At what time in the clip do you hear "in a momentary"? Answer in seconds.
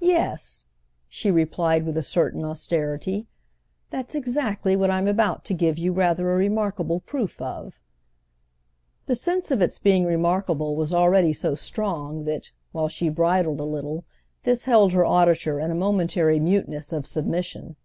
15.60-16.40